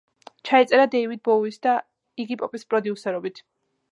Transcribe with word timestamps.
ჩაიწერა 0.49 0.85
დეივიდ 0.95 1.21
ბოუის 1.27 1.59
და 1.67 1.75
იგი 2.25 2.37
პოპის 2.43 2.67
პროდიუსერობით. 2.73 3.45